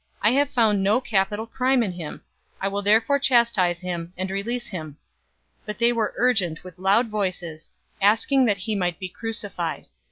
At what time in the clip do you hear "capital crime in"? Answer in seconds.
0.99-1.91